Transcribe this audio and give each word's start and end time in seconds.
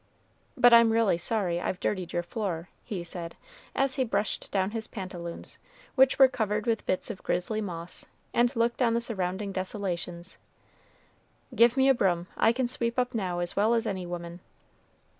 But 0.57 0.73
I'm 0.73 0.91
really 0.91 1.19
sorry 1.19 1.61
I've 1.61 1.79
dirtied 1.79 2.11
your 2.11 2.23
floor," 2.23 2.69
he 2.83 3.03
said, 3.03 3.35
as 3.75 3.97
he 3.97 4.03
brushed 4.03 4.49
down 4.51 4.71
his 4.71 4.87
pantaloons, 4.87 5.59
which 5.93 6.17
were 6.17 6.27
covered 6.27 6.65
with 6.65 6.87
bits 6.87 7.11
of 7.11 7.21
grizzly 7.21 7.61
moss, 7.61 8.07
and 8.33 8.55
looked 8.55 8.81
on 8.81 8.95
the 8.95 8.99
surrounding 9.01 9.51
desolations; 9.51 10.39
"give 11.53 11.77
me 11.77 11.87
a 11.87 11.93
broom, 11.93 12.25
I 12.35 12.51
can 12.51 12.67
sweep 12.67 12.97
up 12.97 13.13
now 13.13 13.41
as 13.41 13.55
well 13.55 13.75
as 13.75 13.85
any 13.85 14.07
woman." 14.07 14.39